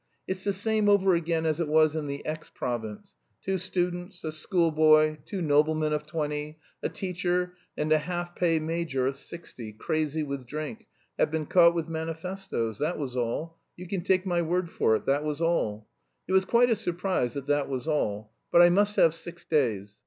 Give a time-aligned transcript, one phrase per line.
[0.27, 4.31] It's the same over again as it was in the X province: two students, a
[4.31, 10.23] schoolboy, two noblemen of twenty, a teacher, and a half pay major of sixty, crazy
[10.23, 10.87] with drink,
[11.19, 15.05] have been caught with manifestoes; that was all you can take my word for it,
[15.05, 15.87] that was all;
[16.27, 18.31] it was quite a surprise that that was all.
[18.51, 19.99] But I must have six days.